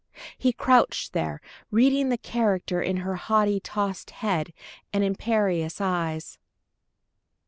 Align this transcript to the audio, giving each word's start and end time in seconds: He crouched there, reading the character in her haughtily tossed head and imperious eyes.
He 0.35 0.51
crouched 0.51 1.13
there, 1.13 1.41
reading 1.69 2.09
the 2.09 2.17
character 2.17 2.81
in 2.81 2.97
her 3.05 3.17
haughtily 3.17 3.59
tossed 3.59 4.09
head 4.09 4.51
and 4.91 5.03
imperious 5.03 5.79
eyes. 5.79 6.39